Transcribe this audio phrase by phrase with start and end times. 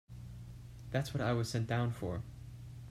[0.89, 2.23] That's what I was sent down for.